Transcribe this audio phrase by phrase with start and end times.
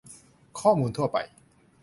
[0.59, 1.17] ข้อมูลทั่วไป